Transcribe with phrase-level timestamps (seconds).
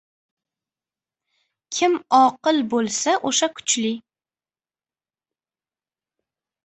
[1.79, 3.93] •Kim oqil bo‘lsa, o‘sha kuchli.